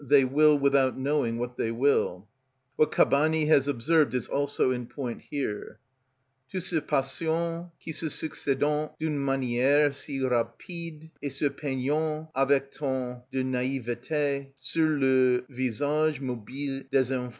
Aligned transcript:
_,they 0.09 0.25
will 0.25 0.57
without 0.57 0.97
knowing 0.97 1.37
what 1.37 1.57
they 1.57 1.69
will. 1.69 2.27
What 2.75 2.91
Cabanis 2.91 3.49
has 3.49 3.67
observed 3.67 4.15
is 4.15 4.27
also 4.27 4.71
in 4.71 4.87
point 4.87 5.21
here: 5.29 5.77
"_Toutes 6.51 6.69
ces 6.71 6.81
passions, 6.87 7.67
qui 7.79 7.91
se 7.93 8.07
succèdent 8.07 8.95
d'une 8.97 9.19
mannière 9.19 9.93
si 9.93 10.19
rapide, 10.19 11.11
et 11.21 11.29
se 11.31 11.47
peignent 11.51 12.27
avec 12.33 12.71
tant 12.71 13.21
de 13.31 13.43
naïveté, 13.43 14.47
sur 14.57 14.87
le 14.87 15.43
visage 15.49 16.19
mobile 16.19 16.83
des 16.91 17.13
enfants. 17.13 17.29